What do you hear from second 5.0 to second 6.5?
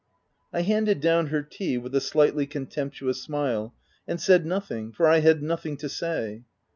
I had nothing to say.